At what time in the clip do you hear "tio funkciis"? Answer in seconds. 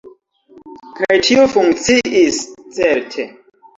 1.29-2.41